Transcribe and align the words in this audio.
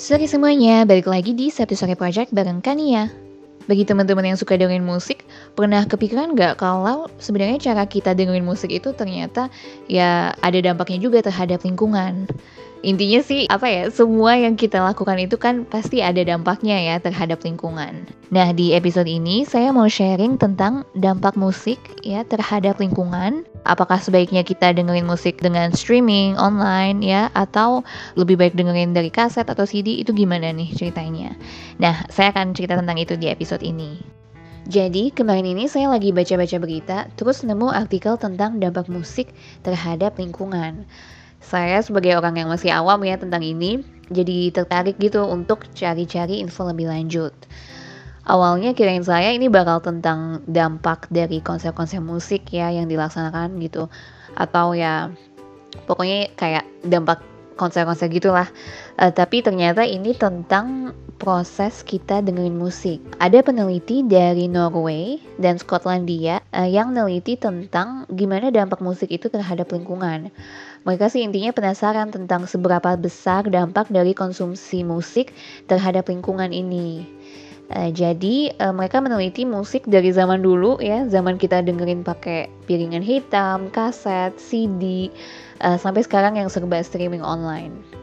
Sore 0.00 0.24
semuanya, 0.24 0.88
balik 0.88 1.04
lagi 1.12 1.36
di 1.36 1.52
Satu 1.52 1.76
Sore 1.76 1.92
Project 1.92 2.32
bareng 2.32 2.64
Kania. 2.64 3.12
Bagi 3.68 3.84
teman-teman 3.84 4.32
yang 4.32 4.40
suka 4.40 4.56
dengerin 4.56 4.80
musik, 4.80 5.28
pernah 5.54 5.82
kepikiran 5.84 6.34
nggak 6.34 6.58
kalau 6.60 7.10
sebenarnya 7.18 7.60
cara 7.60 7.84
kita 7.84 8.16
dengerin 8.16 8.46
musik 8.46 8.70
itu 8.70 8.94
ternyata 8.94 9.52
ya 9.90 10.32
ada 10.40 10.58
dampaknya 10.62 10.98
juga 11.02 11.24
terhadap 11.24 11.62
lingkungan. 11.66 12.28
Intinya 12.80 13.20
sih 13.20 13.44
apa 13.52 13.68
ya, 13.68 13.92
semua 13.92 14.40
yang 14.40 14.56
kita 14.56 14.80
lakukan 14.80 15.20
itu 15.20 15.36
kan 15.36 15.68
pasti 15.68 16.00
ada 16.00 16.24
dampaknya 16.24 16.80
ya 16.80 16.96
terhadap 16.96 17.44
lingkungan. 17.44 18.08
Nah, 18.32 18.56
di 18.56 18.72
episode 18.72 19.04
ini 19.04 19.44
saya 19.44 19.68
mau 19.68 19.84
sharing 19.84 20.40
tentang 20.40 20.88
dampak 20.96 21.36
musik 21.36 21.76
ya 22.00 22.24
terhadap 22.24 22.80
lingkungan. 22.80 23.44
Apakah 23.68 24.00
sebaiknya 24.00 24.40
kita 24.40 24.72
dengerin 24.72 25.04
musik 25.04 25.44
dengan 25.44 25.76
streaming 25.76 26.40
online 26.40 27.04
ya 27.04 27.28
atau 27.36 27.84
lebih 28.16 28.40
baik 28.40 28.56
dengerin 28.56 28.96
dari 28.96 29.12
kaset 29.12 29.44
atau 29.44 29.68
CD 29.68 30.00
itu 30.00 30.16
gimana 30.16 30.48
nih 30.48 30.72
ceritanya. 30.72 31.36
Nah, 31.76 32.08
saya 32.08 32.32
akan 32.32 32.56
cerita 32.56 32.80
tentang 32.80 32.96
itu 32.96 33.12
di 33.20 33.28
episode 33.28 33.60
ini. 33.60 34.19
Jadi 34.68 35.14
kemarin 35.14 35.48
ini 35.56 35.70
saya 35.70 35.88
lagi 35.88 36.12
baca-baca 36.12 36.56
berita, 36.60 36.98
terus 37.16 37.40
nemu 37.46 37.72
artikel 37.72 38.20
tentang 38.20 38.60
dampak 38.60 38.92
musik 38.92 39.32
terhadap 39.64 40.20
lingkungan 40.20 40.84
saya 41.40 41.80
sebagai 41.80 42.14
orang 42.20 42.36
yang 42.36 42.48
masih 42.52 42.68
awam 42.70 43.00
ya 43.02 43.16
tentang 43.16 43.40
ini, 43.40 43.80
jadi 44.12 44.52
tertarik 44.52 45.00
gitu 45.00 45.24
untuk 45.24 45.64
cari-cari 45.72 46.44
info 46.44 46.68
lebih 46.68 46.92
lanjut. 46.92 47.32
Awalnya 48.28 48.76
kirain 48.76 49.02
saya 49.02 49.32
ini 49.32 49.48
bakal 49.48 49.80
tentang 49.80 50.44
dampak 50.44 51.08
dari 51.08 51.40
konser-konser 51.40 52.04
musik 52.04 52.52
ya 52.52 52.68
yang 52.68 52.86
dilaksanakan 52.86 53.56
gitu. 53.64 53.88
Atau 54.36 54.76
ya 54.76 55.10
pokoknya 55.88 56.30
kayak 56.36 56.68
dampak 56.84 57.24
konser-konser 57.56 58.12
gitulah. 58.12 58.46
Uh, 59.00 59.10
tapi 59.10 59.40
ternyata 59.40 59.82
ini 59.88 60.12
tentang 60.14 60.92
proses 61.20 61.84
kita 61.84 62.24
dengerin 62.24 62.56
musik. 62.56 62.96
Ada 63.20 63.44
peneliti 63.44 64.00
dari 64.00 64.48
Norway 64.48 65.20
dan 65.36 65.60
Skotlandia 65.60 66.40
uh, 66.56 66.64
yang 66.64 66.96
neliti 66.96 67.36
tentang 67.36 68.08
gimana 68.08 68.48
dampak 68.48 68.80
musik 68.80 69.12
itu 69.12 69.28
terhadap 69.28 69.68
lingkungan. 69.68 70.32
Mereka 70.88 71.12
sih 71.12 71.20
intinya 71.20 71.52
penasaran 71.52 72.08
tentang 72.08 72.48
seberapa 72.48 72.96
besar 72.96 73.44
dampak 73.52 73.92
dari 73.92 74.16
konsumsi 74.16 74.80
musik 74.80 75.36
terhadap 75.68 76.08
lingkungan 76.08 76.56
ini. 76.56 77.04
Uh, 77.68 77.92
jadi 77.92 78.56
uh, 78.56 78.72
mereka 78.72 79.04
meneliti 79.04 79.44
musik 79.44 79.84
dari 79.84 80.10
zaman 80.16 80.40
dulu 80.40 80.80
ya, 80.80 81.04
zaman 81.04 81.36
kita 81.36 81.60
dengerin 81.60 82.00
pakai 82.00 82.48
piringan 82.64 83.04
hitam, 83.04 83.68
kaset, 83.68 84.32
CD, 84.40 85.12
sampai 85.60 86.00
sekarang 86.00 86.40
yang 86.40 86.48
serba 86.48 86.80
streaming 86.80 87.20
online. 87.20 87.99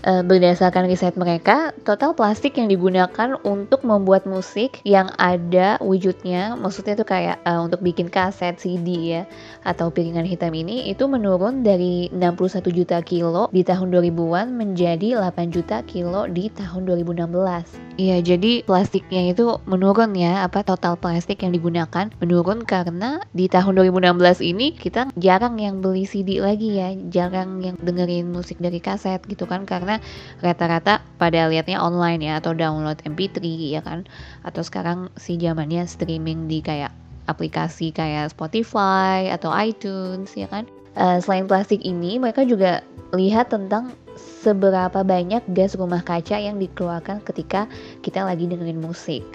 Uh, 0.00 0.24
berdasarkan 0.24 0.88
riset 0.88 1.12
mereka, 1.20 1.76
total 1.84 2.16
plastik 2.16 2.56
yang 2.56 2.72
digunakan 2.72 3.36
untuk 3.44 3.84
membuat 3.84 4.24
musik 4.24 4.80
yang 4.80 5.12
ada 5.20 5.76
wujudnya, 5.76 6.56
maksudnya 6.56 6.96
itu 6.96 7.04
kayak 7.04 7.36
uh, 7.44 7.60
untuk 7.60 7.84
bikin 7.84 8.08
kaset, 8.08 8.56
CD 8.56 9.12
ya, 9.12 9.22
atau 9.60 9.92
piringan 9.92 10.24
hitam 10.24 10.56
ini, 10.56 10.88
itu 10.88 11.04
menurun 11.04 11.60
dari 11.60 12.08
61 12.16 12.72
juta 12.72 13.04
kilo 13.04 13.52
di 13.52 13.60
tahun 13.60 13.92
2000-an 13.92 14.56
menjadi 14.56 15.20
8 15.20 15.52
juta 15.52 15.84
kilo 15.84 16.24
di 16.32 16.48
tahun 16.48 16.88
2016. 16.88 18.00
Iya, 18.00 18.24
jadi 18.24 18.64
plastiknya 18.64 19.36
itu 19.36 19.60
menurun 19.68 20.16
ya, 20.16 20.48
apa 20.48 20.64
total 20.64 20.96
plastik 20.96 21.44
yang 21.44 21.52
digunakan 21.52 22.08
menurun 22.24 22.64
karena 22.64 23.20
di 23.36 23.52
tahun 23.52 23.76
2016 23.76 24.16
ini 24.40 24.72
kita 24.72 25.12
jarang 25.20 25.60
yang 25.60 25.84
beli 25.84 26.08
CD 26.08 26.40
lagi 26.40 26.80
ya, 26.80 26.96
jarang 27.12 27.60
yang 27.60 27.76
dengerin 27.76 28.32
musik 28.32 28.56
dari 28.56 28.80
kaset 28.80 29.20
gitu 29.28 29.44
kan, 29.44 29.68
karena 29.68 29.89
karena 29.90 30.06
rata-rata 30.38 31.02
pada 31.18 31.50
liatnya 31.50 31.82
online 31.82 32.22
ya 32.22 32.38
atau 32.38 32.54
download 32.54 33.02
MP3 33.02 33.42
ya 33.74 33.82
kan 33.82 34.06
atau 34.46 34.62
sekarang 34.62 35.10
si 35.18 35.34
zamannya 35.34 35.82
streaming 35.90 36.46
di 36.46 36.62
kayak 36.62 36.94
aplikasi 37.26 37.90
kayak 37.90 38.30
Spotify 38.30 39.34
atau 39.34 39.50
iTunes 39.50 40.30
ya 40.38 40.46
kan 40.46 40.70
uh, 40.94 41.18
selain 41.18 41.50
plastik 41.50 41.82
ini 41.82 42.22
mereka 42.22 42.46
juga 42.46 42.86
lihat 43.10 43.50
tentang 43.50 43.90
seberapa 44.14 45.02
banyak 45.02 45.42
gas 45.50 45.74
rumah 45.74 46.06
kaca 46.06 46.38
yang 46.38 46.62
dikeluarkan 46.62 47.26
ketika 47.26 47.66
kita 48.06 48.22
lagi 48.22 48.46
dengerin 48.46 48.78
musik. 48.78 49.26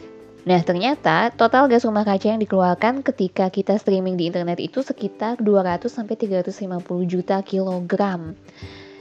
Nah, 0.46 0.62
ternyata 0.62 1.34
total 1.34 1.66
gas 1.66 1.84
rumah 1.90 2.06
kaca 2.06 2.30
yang 2.30 2.38
dikeluarkan 2.38 3.02
ketika 3.02 3.50
kita 3.50 3.82
streaming 3.82 4.14
di 4.14 4.30
internet 4.30 4.62
itu 4.62 4.86
sekitar 4.86 5.42
200 5.42 5.90
sampai 5.90 6.14
350 6.16 6.86
juta 7.10 7.42
kilogram. 7.42 8.38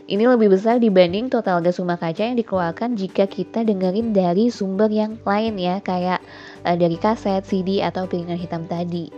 Ini 0.04 0.28
lebih 0.28 0.52
besar 0.52 0.76
dibanding 0.84 1.32
total 1.32 1.64
gas 1.64 1.80
rumah 1.80 1.96
kaca 1.96 2.28
yang 2.28 2.36
dikeluarkan 2.36 2.92
jika 2.92 3.24
kita 3.24 3.64
dengerin 3.64 4.12
dari 4.12 4.52
sumber 4.52 4.92
yang 4.92 5.16
lain 5.24 5.56
ya, 5.56 5.80
kayak 5.80 6.20
uh, 6.68 6.76
dari 6.76 7.00
kaset, 7.00 7.40
CD, 7.48 7.80
atau 7.80 8.04
piringan 8.04 8.36
hitam 8.36 8.68
tadi. 8.68 9.08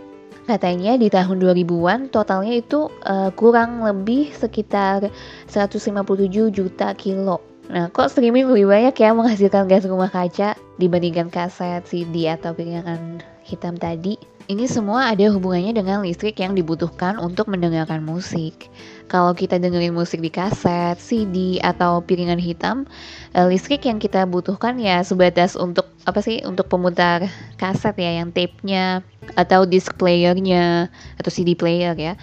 Katanya 0.47 0.95
di 0.95 1.11
tahun 1.11 1.43
2000-an 1.43 2.07
totalnya 2.07 2.55
itu 2.55 2.87
uh, 3.03 3.35
kurang 3.35 3.83
lebih 3.83 4.31
sekitar 4.31 5.11
157 5.51 6.55
juta 6.55 6.95
kilo. 6.95 7.43
Nah, 7.67 7.91
kok 7.91 8.07
streaming 8.07 8.47
lebih 8.47 8.71
banyak 8.71 8.95
ya 8.95 9.11
menghasilkan 9.11 9.67
gas 9.67 9.83
rumah 9.83 10.07
kaca 10.07 10.55
dibandingkan 10.79 11.27
kaset, 11.27 11.83
CD, 11.83 12.31
atau 12.31 12.55
piringan 12.55 13.19
hitam 13.43 13.75
tadi? 13.75 14.36
Ini 14.47 14.63
semua 14.63 15.11
ada 15.11 15.27
hubungannya 15.27 15.75
dengan 15.75 15.99
listrik 16.07 16.39
yang 16.39 16.55
dibutuhkan 16.55 17.19
untuk 17.19 17.51
mendengarkan 17.51 17.99
musik. 17.99 18.71
Kalau 19.11 19.35
kita 19.35 19.59
dengerin 19.59 19.91
musik 19.91 20.23
di 20.23 20.31
kaset, 20.31 20.95
CD, 21.03 21.59
atau 21.59 21.99
piringan 21.99 22.39
hitam, 22.39 22.87
eh, 23.35 23.43
listrik 23.43 23.83
yang 23.83 23.99
kita 23.99 24.23
butuhkan 24.23 24.79
ya 24.79 25.03
sebatas 25.03 25.59
untuk 25.59 25.91
apa 26.07 26.23
sih? 26.23 26.39
Untuk 26.47 26.71
pemutar 26.71 27.27
kaset 27.59 27.91
ya, 27.99 28.23
yang 28.23 28.31
tape-nya 28.31 29.03
atau 29.35 29.67
disc 29.67 29.91
player-nya 29.99 30.87
atau 31.19 31.27
CD 31.27 31.51
player 31.51 31.91
ya. 31.99 32.15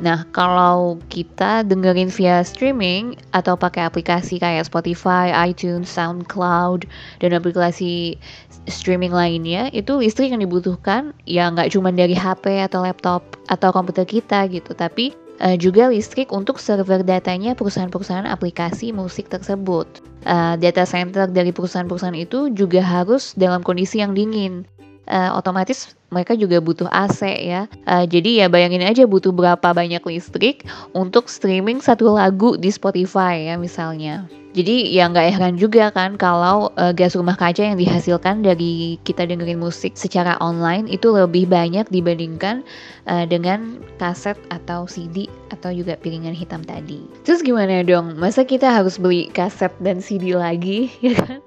Nah, 0.00 0.24
kalau 0.32 0.96
kita 1.12 1.60
dengerin 1.68 2.08
via 2.08 2.40
streaming 2.40 3.20
atau 3.36 3.52
pakai 3.52 3.84
aplikasi 3.84 4.40
kayak 4.40 4.64
Spotify, 4.64 5.28
iTunes, 5.44 5.92
SoundCloud, 5.92 6.88
dan 7.20 7.36
aplikasi 7.36 8.16
streaming 8.64 9.12
lainnya, 9.12 9.68
itu 9.76 10.00
listrik 10.00 10.32
yang 10.32 10.40
dibutuhkan 10.40 11.12
ya 11.28 11.52
nggak 11.52 11.76
cuma 11.76 11.92
dari 11.92 12.16
HP 12.16 12.64
atau 12.64 12.80
laptop 12.80 13.20
atau 13.52 13.68
komputer 13.76 14.08
kita 14.08 14.48
gitu, 14.48 14.72
tapi 14.72 15.12
uh, 15.44 15.56
juga 15.60 15.92
listrik 15.92 16.32
untuk 16.32 16.56
server 16.56 17.04
datanya 17.04 17.52
perusahaan-perusahaan 17.52 18.24
aplikasi 18.24 18.96
musik 18.96 19.28
tersebut. 19.28 19.84
Uh, 20.24 20.56
data 20.56 20.88
center 20.88 21.28
dari 21.28 21.52
perusahaan-perusahaan 21.52 22.16
itu 22.16 22.48
juga 22.56 22.80
harus 22.80 23.36
dalam 23.36 23.60
kondisi 23.60 24.00
yang 24.00 24.16
dingin 24.16 24.64
uh, 25.10 25.34
otomatis 25.34 25.92
mereka 26.14 26.38
juga 26.38 26.62
butuh 26.62 26.86
AC 26.90 27.26
ya. 27.26 27.66
Uh, 27.84 28.06
jadi 28.06 28.44
ya 28.44 28.46
bayangin 28.46 28.86
aja 28.86 29.04
butuh 29.04 29.34
berapa 29.34 29.74
banyak 29.74 30.02
listrik 30.06 30.62
untuk 30.94 31.26
streaming 31.26 31.82
satu 31.82 32.14
lagu 32.14 32.54
di 32.54 32.70
Spotify 32.70 33.50
ya 33.50 33.58
misalnya. 33.58 34.30
Jadi 34.50 34.90
ya 34.90 35.06
nggak 35.06 35.38
heran 35.38 35.54
juga 35.54 35.94
kan 35.94 36.18
kalau 36.18 36.74
uh, 36.74 36.90
gas 36.90 37.14
rumah 37.14 37.38
kaca 37.38 37.62
yang 37.62 37.78
dihasilkan 37.78 38.42
dari 38.42 38.98
kita 39.06 39.22
dengerin 39.22 39.62
musik 39.62 39.94
secara 39.94 40.34
online 40.42 40.90
itu 40.90 41.06
lebih 41.14 41.46
banyak 41.46 41.86
dibandingkan 41.86 42.66
uh, 43.06 43.22
dengan 43.30 43.78
kaset 44.02 44.34
atau 44.50 44.90
CD 44.90 45.30
atau 45.54 45.70
juga 45.70 45.94
piringan 45.94 46.34
hitam 46.34 46.66
tadi. 46.66 46.98
Terus 47.22 47.46
gimana 47.46 47.86
dong? 47.86 48.18
Masa 48.18 48.42
kita 48.42 48.74
harus 48.74 48.98
beli 48.98 49.30
kaset 49.30 49.70
dan 49.78 50.02
CD 50.02 50.34
lagi 50.34 50.90
ya 51.06 51.14
kan? 51.14 51.38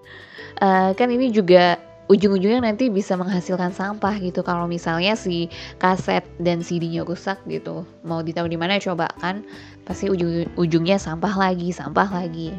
Uh, 0.63 0.89
kan 0.95 1.11
ini 1.11 1.27
juga 1.27 1.75
ujung-ujungnya 2.11 2.67
nanti 2.67 2.91
bisa 2.91 3.15
menghasilkan 3.15 3.71
sampah 3.71 4.19
gitu. 4.19 4.43
Kalau 4.43 4.67
misalnya 4.67 5.15
si 5.15 5.47
kaset 5.79 6.25
dan 6.41 6.59
CD-nya 6.59 7.07
rusak 7.07 7.39
gitu 7.47 7.87
mau 8.03 8.19
ditaruh 8.19 8.51
di 8.51 8.59
mana 8.59 8.79
coba 8.79 9.07
kan 9.19 9.43
pasti 9.87 10.11
ujung-ujungnya 10.11 10.99
sampah 10.99 11.33
lagi 11.35 11.71
sampah 11.71 12.09
lagi. 12.11 12.51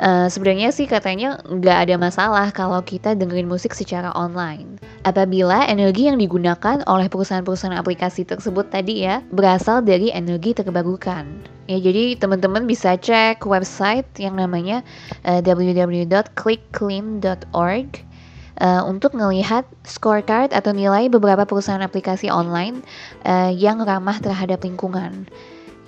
Uh, 0.00 0.32
sebenarnya 0.32 0.72
sih 0.72 0.88
katanya 0.88 1.44
nggak 1.44 1.78
ada 1.84 2.00
masalah 2.00 2.48
kalau 2.56 2.80
kita 2.80 3.12
dengerin 3.12 3.44
musik 3.44 3.76
secara 3.76 4.08
online. 4.16 4.80
Apabila 5.04 5.68
energi 5.68 6.08
yang 6.08 6.16
digunakan 6.16 6.80
oleh 6.88 7.12
perusahaan-perusahaan 7.12 7.76
aplikasi 7.76 8.24
tersebut 8.24 8.72
tadi 8.72 9.04
ya 9.04 9.20
berasal 9.28 9.84
dari 9.84 10.08
energi 10.08 10.56
terbarukan. 10.56 11.28
Ya 11.68 11.76
jadi 11.84 12.16
teman-teman 12.16 12.64
bisa 12.64 12.96
cek 12.96 13.44
website 13.44 14.08
yang 14.16 14.40
namanya 14.40 14.80
uh, 15.28 15.44
www.clickclean.org 15.44 18.09
uh, 18.58 18.82
untuk 18.88 19.14
melihat 19.14 19.62
scorecard 19.86 20.50
atau 20.50 20.74
nilai 20.74 21.06
beberapa 21.06 21.46
perusahaan 21.46 21.82
aplikasi 21.84 22.26
online 22.26 22.82
uh, 23.22 23.54
yang 23.54 23.78
ramah 23.84 24.18
terhadap 24.18 24.66
lingkungan. 24.66 25.30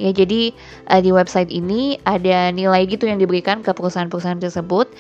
Ya, 0.01 0.11
jadi 0.11 0.55
uh, 0.91 1.01
di 1.03 1.11
website 1.11 1.51
ini 1.51 1.99
ada 2.07 2.55
nilai 2.55 2.87
gitu 2.87 3.07
yang 3.11 3.19
diberikan 3.19 3.61
ke 3.61 3.71
perusahaan-perusahaan 3.75 4.41
tersebut. 4.41 4.91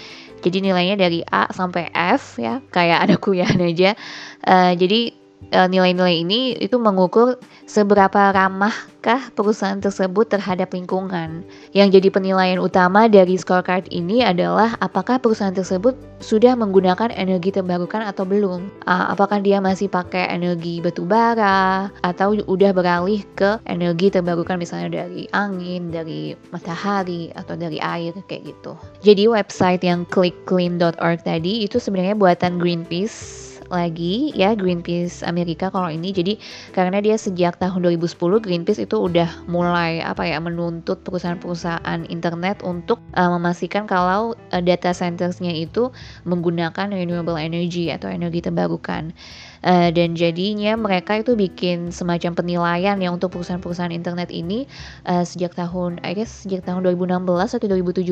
Jadi 0.42 0.58
nilainya 0.58 0.98
dari 0.98 1.22
A 1.30 1.46
sampai 1.54 1.86
F 1.94 2.38
ya, 2.42 2.58
kayak 2.74 3.06
ada 3.06 3.14
kuliah 3.14 3.50
aja. 3.50 3.94
Uh, 4.42 4.74
jadi 4.74 5.21
nilai-nilai 5.50 6.24
ini 6.24 6.56
itu 6.56 6.80
mengukur 6.80 7.36
seberapa 7.68 8.32
ramahkah 8.32 9.34
perusahaan 9.36 9.80
tersebut 9.80 10.32
terhadap 10.32 10.72
lingkungan. 10.72 11.44
Yang 11.76 12.00
jadi 12.00 12.08
penilaian 12.08 12.60
utama 12.60 13.10
dari 13.10 13.36
scorecard 13.36 13.88
ini 13.92 14.24
adalah 14.24 14.78
apakah 14.80 15.20
perusahaan 15.20 15.52
tersebut 15.52 15.92
sudah 16.22 16.56
menggunakan 16.56 17.12
energi 17.12 17.52
terbarukan 17.52 18.00
atau 18.06 18.24
belum. 18.24 18.70
Apakah 18.88 19.44
dia 19.44 19.60
masih 19.60 19.92
pakai 19.92 20.32
energi 20.32 20.80
batu 20.80 21.04
bara 21.04 21.92
atau 22.00 22.32
udah 22.32 22.70
beralih 22.72 23.20
ke 23.36 23.60
energi 23.68 24.08
terbarukan 24.08 24.56
misalnya 24.56 25.04
dari 25.04 25.28
angin, 25.36 25.92
dari 25.92 26.32
matahari 26.48 27.28
atau 27.36 27.58
dari 27.58 27.76
air 27.82 28.16
kayak 28.24 28.56
gitu. 28.56 28.72
Jadi 29.04 29.28
website 29.28 29.84
yang 29.84 30.08
clickclean.org 30.08 31.20
tadi 31.20 31.66
itu 31.66 31.76
sebenarnya 31.76 32.16
buatan 32.16 32.56
Greenpeace 32.56 33.51
lagi 33.72 34.30
ya 34.36 34.52
Greenpeace 34.52 35.24
Amerika 35.24 35.72
kalau 35.72 35.88
ini 35.88 36.12
jadi 36.12 36.36
karena 36.76 37.00
dia 37.00 37.16
sejak 37.16 37.56
tahun 37.56 37.88
2010 37.88 38.12
Greenpeace 38.44 38.84
itu 38.84 38.96
udah 39.00 39.48
mulai 39.48 40.04
apa 40.04 40.28
ya 40.28 40.38
menuntut 40.38 41.00
perusahaan-perusahaan 41.02 42.04
internet 42.12 42.60
untuk 42.60 43.00
uh, 43.16 43.32
memastikan 43.32 43.88
kalau 43.88 44.36
uh, 44.52 44.62
data 44.62 44.92
centersnya 44.92 45.56
itu 45.56 45.88
menggunakan 46.28 46.92
renewable 46.92 47.40
energy 47.40 47.88
atau 47.88 48.12
energi 48.12 48.44
terbarukan. 48.44 49.16
Uh, 49.62 49.94
dan 49.94 50.18
jadinya 50.18 50.74
mereka 50.74 51.22
itu 51.22 51.38
bikin 51.38 51.94
semacam 51.94 52.34
penilaian 52.34 52.98
ya 52.98 53.14
untuk 53.14 53.38
perusahaan-perusahaan 53.38 53.94
internet 53.94 54.34
ini 54.34 54.66
uh, 55.06 55.22
sejak 55.22 55.54
tahun 55.54 56.02
I 56.02 56.18
guess 56.18 56.42
sejak 56.42 56.66
tahun 56.66 56.82
2016 56.82 57.22
atau 57.30 57.66
2017 57.70 58.10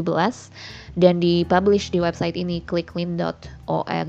dan 0.94 1.18
dipublish 1.18 1.90
di 1.90 1.98
website 1.98 2.38
ini 2.38 2.62
clicklin.org. 2.62 4.08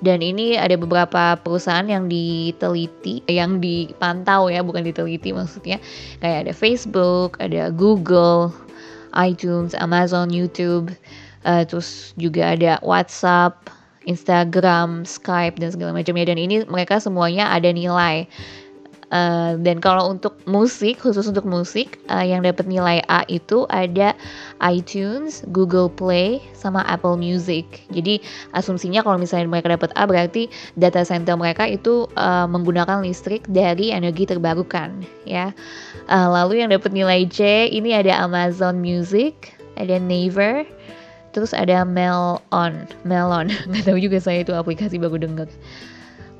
Dan 0.00 0.18
ini 0.24 0.56
ada 0.56 0.74
beberapa 0.80 1.36
perusahaan 1.38 1.84
yang 1.84 2.08
diteliti, 2.08 3.20
yang 3.28 3.60
dipantau 3.60 4.48
ya, 4.48 4.64
bukan 4.64 4.82
diteliti 4.82 5.30
maksudnya. 5.30 5.76
Kayak 6.24 6.48
ada 6.48 6.52
Facebook, 6.56 7.36
ada 7.36 7.68
Google, 7.68 8.48
iTunes, 9.12 9.76
Amazon, 9.76 10.32
YouTube, 10.32 10.88
uh, 11.44 11.62
terus 11.68 12.16
juga 12.16 12.56
ada 12.56 12.80
WhatsApp, 12.80 13.79
Instagram, 14.10 15.06
Skype 15.06 15.62
dan 15.62 15.70
segala 15.70 15.94
macamnya 15.94 16.34
dan 16.34 16.38
ini 16.42 16.66
mereka 16.66 16.98
semuanya 16.98 17.46
ada 17.54 17.70
nilai. 17.70 18.26
Uh, 19.10 19.58
dan 19.66 19.82
kalau 19.82 20.06
untuk 20.06 20.38
musik 20.46 21.02
khusus 21.02 21.26
untuk 21.26 21.42
musik 21.42 21.98
uh, 22.06 22.22
yang 22.22 22.46
dapat 22.46 22.62
nilai 22.70 23.02
A 23.10 23.26
itu 23.26 23.66
ada 23.66 24.14
iTunes, 24.62 25.42
Google 25.50 25.90
Play, 25.90 26.38
sama 26.54 26.86
Apple 26.86 27.18
Music. 27.18 27.66
Jadi 27.90 28.22
asumsinya 28.54 29.02
kalau 29.02 29.18
misalnya 29.18 29.50
mereka 29.50 29.74
dapat 29.74 29.90
A 29.98 30.06
berarti 30.06 30.46
data 30.78 31.02
center 31.02 31.34
mereka 31.34 31.66
itu 31.66 32.06
uh, 32.14 32.46
menggunakan 32.46 33.02
listrik 33.02 33.42
dari 33.50 33.90
energi 33.90 34.30
terbarukan, 34.30 35.02
ya. 35.26 35.50
Uh, 36.06 36.30
lalu 36.30 36.62
yang 36.62 36.70
dapat 36.70 36.94
nilai 36.94 37.26
C 37.26 37.66
ini 37.66 37.90
ada 37.90 38.14
Amazon 38.14 38.78
Music, 38.78 39.58
ada 39.74 39.98
Naver, 39.98 40.62
Terus 41.30 41.54
ada 41.54 41.86
Melon, 41.86 42.74
Melon, 43.06 43.46
nggak 43.70 43.84
tahu 43.86 43.98
juga 44.02 44.18
saya 44.18 44.42
itu 44.42 44.50
aplikasi 44.54 44.98
baru 44.98 45.18
dengar. 45.18 45.46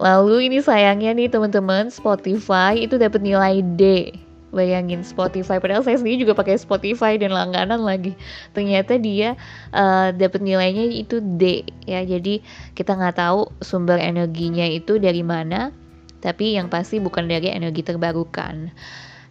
Lalu 0.01 0.49
ini 0.49 0.59
sayangnya 0.65 1.13
nih 1.13 1.29
teman-teman, 1.29 1.93
Spotify 1.93 2.73
itu 2.73 2.97
dapat 2.97 3.21
nilai 3.21 3.61
D. 3.77 4.11
Bayangin 4.51 5.07
Spotify, 5.07 5.63
padahal 5.63 5.87
saya 5.87 5.95
sendiri 5.95 6.27
juga 6.27 6.35
pakai 6.35 6.59
Spotify 6.59 7.15
dan 7.15 7.31
langganan 7.31 7.87
lagi. 7.87 8.19
Ternyata 8.51 8.99
dia 8.99 9.39
uh, 9.71 10.11
dapat 10.11 10.43
nilainya 10.43 10.91
itu 10.91 11.23
D 11.39 11.63
ya. 11.87 12.03
Jadi 12.03 12.43
kita 12.75 12.99
nggak 12.99 13.15
tahu 13.23 13.47
sumber 13.63 14.03
energinya 14.03 14.67
itu 14.67 14.99
dari 14.99 15.23
mana, 15.23 15.71
tapi 16.19 16.59
yang 16.59 16.67
pasti 16.67 16.99
bukan 16.99 17.31
dari 17.31 17.47
energi 17.47 17.87
terbarukan. 17.87 18.75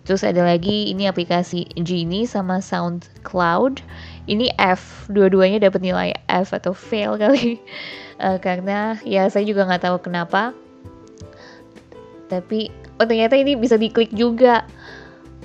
Terus 0.09 0.25
ada 0.25 0.41
lagi 0.41 0.89
ini 0.89 1.05
aplikasi 1.05 1.69
Genie 1.85 2.25
sama 2.25 2.57
SoundCloud. 2.65 3.85
Ini 4.25 4.49
F 4.57 5.05
dua-duanya 5.05 5.69
dapat 5.69 5.85
nilai 5.85 6.17
F 6.25 6.49
atau 6.49 6.73
fail 6.73 7.13
kali. 7.21 7.61
Uh, 8.17 8.41
karena 8.41 8.97
ya 9.05 9.29
saya 9.29 9.45
juga 9.45 9.69
nggak 9.69 9.85
tahu 9.85 10.01
kenapa. 10.01 10.57
Tapi 12.25 12.73
oh 12.97 13.05
ternyata 13.05 13.37
ini 13.37 13.53
bisa 13.53 13.77
diklik 13.77 14.09
juga. 14.09 14.65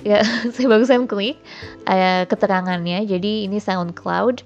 Ya 0.05 0.21
saya 0.53 0.69
barusan 0.69 1.09
klik 1.09 1.41
uh, 1.89 2.29
keterangannya. 2.29 3.05
Jadi 3.09 3.49
ini 3.49 3.57
SoundCloud. 3.57 4.41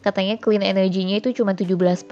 Katanya 0.00 0.40
clean 0.40 0.64
energinya 0.64 1.20
itu 1.20 1.36
cuma 1.36 1.52
17% 1.52 2.08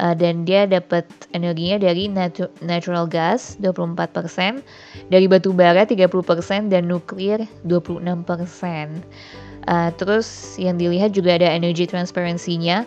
uh, 0.00 0.14
dan 0.14 0.44
dia 0.44 0.68
dapat 0.68 1.04
energinya 1.32 1.80
dari 1.80 2.08
natu 2.08 2.48
natural 2.62 3.08
gas 3.08 3.56
24%, 3.60 4.62
dari 5.08 5.26
batu 5.26 5.52
bara 5.52 5.84
30% 5.84 6.72
dan 6.72 6.88
nuklir 6.88 7.44
26%. 7.64 9.02
Uh, 9.66 9.90
terus 9.98 10.54
yang 10.62 10.78
dilihat 10.78 11.10
juga 11.10 11.36
ada 11.40 11.50
energy 11.50 11.88
transparansinya. 11.88 12.86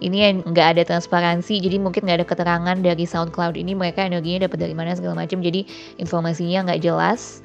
Ini 0.00 0.16
yang 0.16 0.36
nggak 0.48 0.68
ada 0.76 0.82
transparansi, 0.84 1.60
jadi 1.60 1.76
mungkin 1.76 2.08
nggak 2.08 2.24
ada 2.24 2.28
keterangan 2.28 2.76
dari 2.80 3.04
SoundCloud 3.04 3.56
ini 3.56 3.76
mereka 3.76 4.04
energinya 4.04 4.48
dapat 4.48 4.64
dari 4.64 4.74
mana 4.76 4.96
segala 4.96 5.24
macam. 5.24 5.44
Jadi 5.44 5.68
informasinya 6.00 6.72
nggak 6.72 6.80
jelas. 6.80 7.44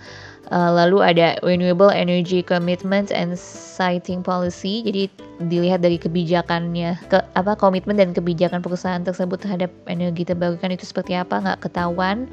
Uh, 0.50 0.74
lalu 0.74 1.06
ada 1.06 1.38
renewable 1.46 1.94
energy 1.94 2.42
commitment 2.42 3.14
and 3.14 3.38
siting 3.38 4.26
policy. 4.26 4.82
Jadi 4.82 5.06
dilihat 5.46 5.86
dari 5.86 6.02
kebijakannya, 6.02 6.98
ke 7.06 7.22
apa 7.38 7.54
komitmen 7.54 8.02
dan 8.02 8.18
kebijakan 8.18 8.66
perusahaan 8.66 9.06
tersebut 9.06 9.46
terhadap 9.46 9.70
energi 9.86 10.26
terbarukan 10.26 10.74
itu 10.74 10.90
seperti 10.90 11.14
apa 11.14 11.38
nggak 11.38 11.70
ketahuan. 11.70 12.26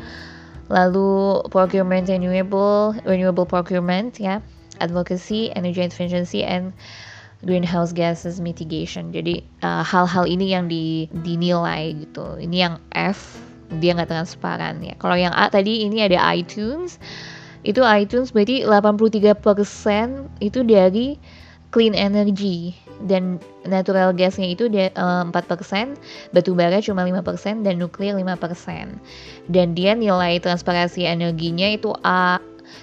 Lalu 0.72 1.44
procurement 1.52 2.08
renewable, 2.08 2.96
renewable 3.04 3.44
procurement 3.44 4.16
ya 4.16 4.40
advocacy, 4.80 5.52
energy 5.52 5.84
efficiency, 5.84 6.40
and 6.40 6.72
greenhouse 7.44 7.92
gases 7.92 8.40
mitigation. 8.40 9.12
Jadi 9.12 9.44
uh, 9.60 9.84
hal-hal 9.84 10.24
uh, 10.24 10.32
ini 10.32 10.56
yang 10.56 10.72
di, 10.72 11.04
dinilai 11.12 11.92
gitu. 12.00 12.40
Ini 12.40 12.56
yang 12.56 12.74
F 12.96 13.44
dia 13.76 13.92
nggak 13.92 14.08
transparan 14.08 14.80
ya. 14.80 14.96
Kalau 14.96 15.20
yang 15.20 15.36
A 15.36 15.52
tadi 15.52 15.84
ini 15.84 16.00
ada 16.00 16.16
iTunes. 16.32 16.96
Itu 17.66 17.82
iTunes 17.82 18.30
berarti 18.30 18.62
83% 18.62 19.42
itu 20.38 20.62
dari 20.62 21.18
clean 21.74 21.92
energy 21.98 22.72
dan 23.10 23.42
natural 23.66 24.14
gasnya 24.14 24.48
itu 24.48 24.70
uh, 24.70 25.26
4%, 25.26 25.34
batu 26.32 26.54
bara 26.54 26.78
cuma 26.78 27.02
5% 27.02 27.66
dan 27.66 27.74
nuklir 27.76 28.14
5%. 28.14 28.22
Dan 29.50 29.74
dia 29.74 29.92
nilai 29.92 30.38
transparansi 30.38 31.04
energinya 31.04 31.66
itu 31.68 31.92
A 32.06 32.38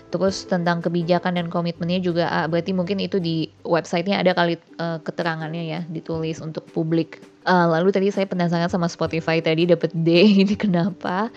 Terus 0.09 0.45
tentang 0.47 0.80
kebijakan 0.80 1.35
dan 1.35 1.47
komitmennya 1.50 2.00
juga 2.00 2.30
ah, 2.30 2.45
berarti 2.47 2.71
mungkin 2.71 3.01
itu 3.01 3.18
di 3.19 3.50
websitenya 3.65 4.21
ada 4.21 4.31
kali 4.38 4.56
uh, 4.80 5.02
keterangannya 5.02 5.63
ya 5.66 5.81
ditulis 5.90 6.40
untuk 6.40 6.63
publik. 6.71 7.19
Uh, 7.44 7.68
lalu 7.68 7.92
tadi 7.92 8.07
saya 8.13 8.30
penasaran 8.30 8.71
sama 8.71 8.87
Spotify 8.87 9.44
tadi 9.44 9.68
dapat 9.68 9.92
D 9.92 10.09
ini 10.45 10.56
kenapa? 10.56 11.28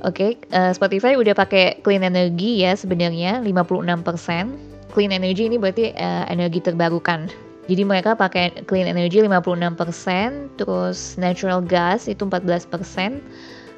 Oke, 0.00 0.32
okay, 0.40 0.56
uh, 0.56 0.72
Spotify 0.72 1.12
udah 1.12 1.36
pakai 1.36 1.84
clean 1.84 2.00
energy 2.00 2.64
ya 2.64 2.72
sebenarnya 2.72 3.44
56%. 3.44 4.90
Clean 4.90 5.12
energy 5.12 5.44
ini 5.44 5.60
berarti 5.60 5.92
uh, 5.92 6.24
energi 6.32 6.64
terbarukan. 6.64 7.28
Jadi 7.68 7.82
mereka 7.84 8.16
pakai 8.16 8.64
clean 8.64 8.88
energy 8.88 9.22
56%, 9.22 10.58
terus 10.58 11.14
natural 11.20 11.60
gas 11.62 12.08
itu 12.08 12.24
14%, 12.26 12.66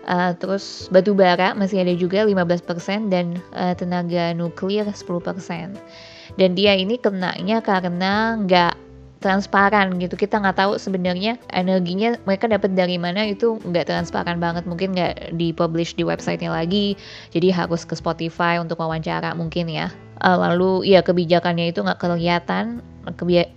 Uh, 0.03 0.35
terus 0.43 0.91
batu 0.91 1.15
bara 1.15 1.55
masih 1.55 1.79
ada 1.79 1.95
juga 1.95 2.27
15% 2.27 3.07
dan 3.07 3.39
uh, 3.55 3.71
tenaga 3.71 4.35
nuklir 4.35 4.83
10%. 4.83 4.99
Dan 6.35 6.51
dia 6.59 6.75
ini 6.75 6.99
kenanya 6.99 7.63
karena 7.63 8.35
nggak 8.43 8.75
transparan 9.23 9.97
gitu. 10.03 10.19
Kita 10.19 10.43
nggak 10.43 10.59
tahu 10.59 10.73
sebenarnya 10.77 11.39
energinya 11.55 12.19
mereka 12.27 12.51
dapat 12.51 12.75
dari 12.75 12.99
mana 12.99 13.25
itu 13.25 13.63
nggak 13.63 13.89
transparan 13.89 14.43
banget. 14.43 14.67
Mungkin 14.67 14.93
nggak 14.93 15.39
dipublish 15.39 15.95
di 15.95 16.03
websitenya 16.03 16.51
lagi 16.51 16.99
jadi 17.31 17.55
harus 17.55 17.87
ke 17.87 17.95
Spotify 17.95 18.59
untuk 18.59 18.83
wawancara 18.83 19.33
mungkin 19.39 19.71
ya. 19.71 19.89
Uh, 20.23 20.39
lalu 20.39 20.91
ya 20.91 21.01
kebijakannya 21.01 21.71
itu 21.71 21.81
nggak 21.81 22.03
kelihatan. 22.03 22.83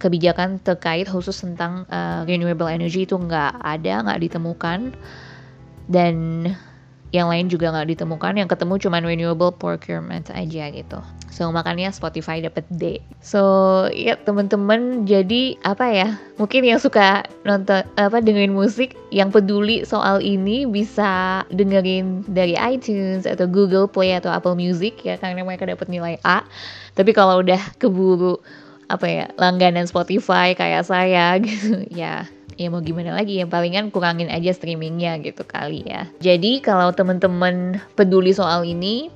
Kebijakan 0.02 0.58
terkait 0.66 1.06
khusus 1.06 1.38
tentang 1.38 1.86
uh, 1.94 2.26
renewable 2.26 2.66
energy 2.66 3.06
itu 3.06 3.18
nggak 3.18 3.62
ada 3.62 4.02
nggak 4.06 4.22
ditemukan. 4.30 4.94
Dan 5.86 6.50
yang 7.16 7.32
lain 7.32 7.48
juga 7.48 7.72
nggak 7.72 7.96
ditemukan 7.96 8.36
yang 8.36 8.50
ketemu 8.52 8.76
cuma 8.76 9.00
renewable 9.00 9.56
procurement 9.56 10.28
aja 10.36 10.68
gitu. 10.68 11.00
So 11.32 11.48
makanya 11.48 11.96
Spotify 11.96 12.44
dapat 12.44 12.68
D. 12.68 13.00
So 13.24 13.40
ya 13.96 14.20
temen-temen 14.20 15.08
jadi 15.08 15.56
apa 15.64 15.88
ya 15.88 16.10
mungkin 16.36 16.68
yang 16.68 16.84
suka 16.84 17.24
nonton 17.48 17.88
apa 17.96 18.20
dengerin 18.20 18.52
musik 18.52 19.00
yang 19.16 19.32
peduli 19.32 19.88
soal 19.88 20.20
ini 20.20 20.68
bisa 20.68 21.44
dengerin 21.56 22.28
dari 22.28 22.60
iTunes 22.60 23.24
atau 23.24 23.48
Google 23.48 23.88
Play 23.88 24.12
atau 24.20 24.28
Apple 24.36 24.60
Music 24.60 25.00
ya 25.08 25.16
karena 25.16 25.48
mereka 25.48 25.64
dapat 25.64 25.88
nilai 25.88 26.20
A. 26.28 26.44
Tapi 27.00 27.16
kalau 27.16 27.40
udah 27.40 27.60
keburu 27.80 28.44
apa 28.86 29.08
ya 29.08 29.26
langganan 29.40 29.88
Spotify 29.88 30.54
kayak 30.54 30.86
saya 30.86 31.38
gitu 31.48 31.88
ya 31.90 32.28
ya 32.56 32.68
mau 32.72 32.80
gimana 32.80 33.16
lagi 33.16 33.40
ya 33.40 33.46
palingan 33.48 33.92
kurangin 33.92 34.32
aja 34.32 34.52
streamingnya 34.56 35.20
gitu 35.24 35.44
kali 35.44 35.84
ya. 35.88 36.08
Jadi 36.24 36.60
kalau 36.64 36.92
teman-teman 36.96 37.80
peduli 38.00 38.32
soal 38.32 38.64
ini 38.64 39.12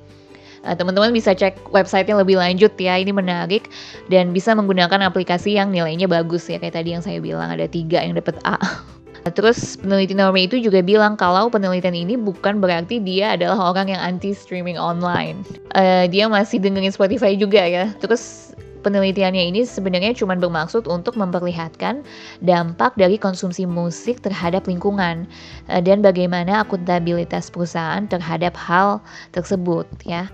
teman 0.60 0.92
teman-teman 0.92 1.16
bisa 1.16 1.32
cek 1.32 1.72
website 1.72 2.04
yang 2.04 2.20
lebih 2.20 2.36
lanjut 2.36 2.68
ya 2.76 3.00
ini 3.00 3.16
menarik 3.16 3.72
dan 4.12 4.36
bisa 4.36 4.52
menggunakan 4.52 5.08
aplikasi 5.08 5.56
yang 5.56 5.72
nilainya 5.72 6.04
bagus 6.04 6.52
ya 6.52 6.60
kayak 6.60 6.76
tadi 6.76 6.92
yang 6.92 7.00
saya 7.00 7.16
bilang 7.16 7.48
ada 7.48 7.64
tiga 7.64 8.04
yang 8.04 8.12
dapat 8.12 8.36
A 8.44 8.60
Terus 9.28 9.76
peneliti 9.76 10.16
Norway 10.16 10.48
itu 10.48 10.56
juga 10.56 10.80
bilang 10.80 11.12
kalau 11.12 11.52
penelitian 11.52 11.92
ini 11.92 12.16
bukan 12.16 12.56
berarti 12.56 12.96
dia 13.04 13.36
adalah 13.36 13.76
orang 13.76 13.92
yang 13.92 14.00
anti 14.00 14.32
streaming 14.32 14.80
online. 14.80 15.44
Uh, 15.76 16.08
dia 16.08 16.24
masih 16.24 16.56
dengerin 16.56 16.88
Spotify 16.88 17.36
juga 17.36 17.60
ya. 17.60 17.92
Terus 18.00 18.56
penelitiannya 18.80 19.52
ini 19.52 19.62
sebenarnya 19.62 20.16
cuma 20.16 20.34
bermaksud 20.34 20.88
untuk 20.88 21.14
memperlihatkan 21.16 22.02
dampak 22.40 22.96
dari 22.96 23.20
konsumsi 23.20 23.68
musik 23.68 24.24
terhadap 24.24 24.66
lingkungan 24.66 25.28
uh, 25.68 25.80
dan 25.80 26.00
bagaimana 26.00 26.64
akuntabilitas 26.64 27.52
perusahaan 27.52 28.04
terhadap 28.08 28.56
hal 28.56 29.04
tersebut 29.36 29.86
ya. 30.02 30.28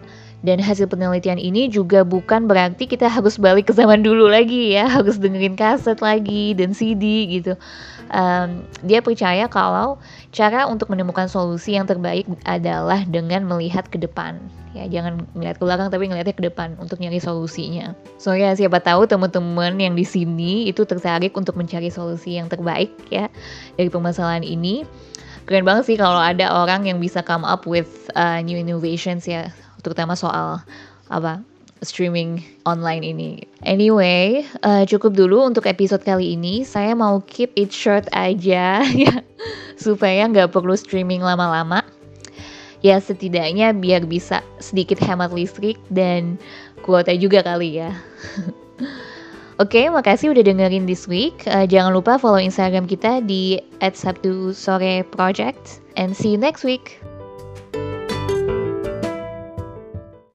Dan 0.46 0.62
hasil 0.62 0.86
penelitian 0.86 1.42
ini 1.42 1.66
juga 1.66 2.06
bukan 2.06 2.46
berarti 2.46 2.86
kita 2.86 3.10
harus 3.10 3.34
balik 3.34 3.66
ke 3.66 3.74
zaman 3.74 4.06
dulu 4.06 4.30
lagi 4.30 4.78
ya, 4.78 4.86
harus 5.02 5.18
dengerin 5.18 5.58
kaset 5.58 5.98
lagi 5.98 6.54
dan 6.54 6.70
CD 6.70 7.26
gitu 7.26 7.58
um, 8.12 8.62
dia 8.86 9.02
percaya 9.02 9.46
kalau 9.50 9.98
cara 10.30 10.68
untuk 10.68 10.92
menemukan 10.92 11.26
solusi 11.26 11.74
yang 11.74 11.88
terbaik 11.88 12.26
adalah 12.46 13.02
dengan 13.06 13.46
melihat 13.46 13.86
ke 13.88 13.98
depan 13.98 14.38
ya 14.76 14.84
jangan 14.92 15.24
melihat 15.32 15.56
ke 15.56 15.64
belakang 15.64 15.88
tapi 15.88 16.04
ngelihatnya 16.04 16.36
ke 16.36 16.44
depan 16.52 16.76
untuk 16.76 17.00
nyari 17.00 17.16
solusinya. 17.16 17.96
So 18.20 18.36
ya 18.36 18.52
siapa 18.52 18.84
tahu 18.84 19.08
teman-teman 19.08 19.80
yang 19.80 19.96
di 19.96 20.04
sini 20.04 20.68
itu 20.68 20.84
tertarik 20.84 21.32
untuk 21.32 21.56
mencari 21.56 21.88
solusi 21.88 22.36
yang 22.36 22.52
terbaik 22.52 22.92
ya 23.08 23.32
dari 23.80 23.88
permasalahan 23.88 24.44
ini. 24.44 24.84
Keren 25.48 25.64
banget 25.64 25.88
sih 25.88 25.96
kalau 25.96 26.20
ada 26.20 26.52
orang 26.52 26.84
yang 26.84 27.00
bisa 27.00 27.24
come 27.24 27.46
up 27.48 27.64
with 27.64 27.88
uh, 28.18 28.42
new 28.44 28.58
innovations 28.58 29.24
ya, 29.24 29.48
terutama 29.86 30.18
soal 30.18 30.58
apa 31.06 31.46
streaming 31.84 32.42
online 32.66 33.06
ini. 33.06 33.30
Anyway, 33.62 34.42
uh, 34.66 34.82
cukup 34.88 35.14
dulu 35.14 35.46
untuk 35.46 35.68
episode 35.70 36.02
kali 36.02 36.34
ini. 36.34 36.66
Saya 36.66 36.96
mau 36.96 37.22
keep 37.28 37.54
it 37.54 37.70
short 37.70 38.10
aja 38.10 38.82
ya, 39.06 39.22
supaya 39.78 40.26
nggak 40.26 40.50
perlu 40.50 40.74
streaming 40.74 41.22
lama-lama. 41.22 41.86
Ya 42.84 42.98
setidaknya 42.98 43.72
biar 43.72 44.04
bisa 44.04 44.44
sedikit 44.58 45.00
hemat 45.00 45.32
listrik 45.32 45.80
dan 45.90 46.40
kuota 46.84 47.14
juga 47.14 47.42
kali 47.46 47.82
ya. 47.82 47.90
Oke, 49.56 49.80
okay, 49.80 49.84
makasih 49.88 50.36
udah 50.36 50.44
dengerin 50.44 50.84
this 50.84 51.08
week. 51.08 51.48
Uh, 51.48 51.64
jangan 51.64 51.96
lupa 51.96 52.20
follow 52.20 52.36
Instagram 52.36 52.84
kita 52.84 53.24
di 53.24 53.56
@sabtu 53.80 54.52
sore 54.52 55.00
project 55.16 55.80
and 55.96 56.12
see 56.12 56.36
you 56.36 56.40
next 56.40 56.60
week. 56.60 57.00